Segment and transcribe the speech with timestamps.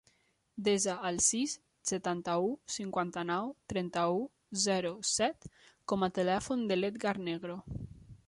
[0.67, 1.51] Desa el sis,
[1.89, 4.17] setanta-u, cinquanta-nou, trenta-u,
[4.65, 5.47] zero, set
[5.93, 7.63] com a telèfon de l'Edgar Negro.